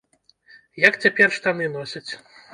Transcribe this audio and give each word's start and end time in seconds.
Як 0.87 0.97
цяпер 1.03 1.27
штаны 1.37 1.69
носяць? 1.77 2.05